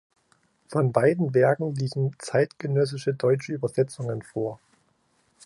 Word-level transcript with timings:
Von 0.67 0.91
beiden 0.91 1.35
Werken 1.35 1.75
liegen 1.75 2.15
zeitgenössische 2.17 3.13
deutsche 3.13 3.53
Übersetzungen 3.53 4.23
vor. 4.23 4.59